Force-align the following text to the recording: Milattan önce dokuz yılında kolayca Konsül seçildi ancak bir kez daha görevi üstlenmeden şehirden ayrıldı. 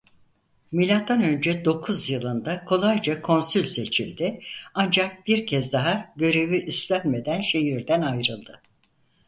Milattan 0.71 1.23
önce 1.23 1.65
dokuz 1.65 2.09
yılında 2.09 2.65
kolayca 2.65 3.21
Konsül 3.21 3.67
seçildi 3.67 4.39
ancak 4.73 5.27
bir 5.27 5.47
kez 5.47 5.73
daha 5.73 6.13
görevi 6.15 6.63
üstlenmeden 6.65 7.41
şehirden 7.41 8.01
ayrıldı. 8.01 8.61